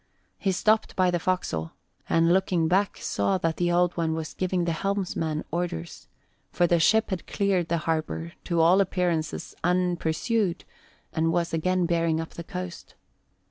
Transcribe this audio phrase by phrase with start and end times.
[0.39, 1.73] He stopped by the forecastle,
[2.09, 6.07] and looking back saw that the Old One was giving the helmsman orders,
[6.51, 10.63] for the ship had cleared the harbour, to all appearances unpursued,
[11.13, 12.95] and was again bearing up the coast.